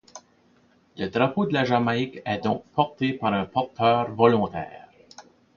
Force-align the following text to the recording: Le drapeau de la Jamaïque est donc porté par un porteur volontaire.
Le 0.97 1.09
drapeau 1.09 1.45
de 1.45 1.53
la 1.53 1.63
Jamaïque 1.63 2.23
est 2.25 2.39
donc 2.39 2.63
porté 2.73 3.13
par 3.13 3.33
un 3.33 3.45
porteur 3.45 4.09
volontaire. 4.15 4.89